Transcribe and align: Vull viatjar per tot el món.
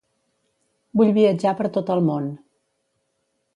Vull 1.01 1.11
viatjar 1.17 1.53
per 1.61 1.71
tot 1.77 1.93
el 1.97 2.03
món. 2.09 2.29